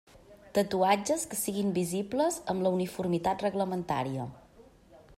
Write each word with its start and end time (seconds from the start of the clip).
Tatuatges 0.57 1.25
que 1.33 1.39
siguin 1.41 1.69
visibles 1.77 2.41
amb 2.55 2.67
la 2.69 2.75
uniformitat 2.81 3.49
reglamentària. 3.49 4.31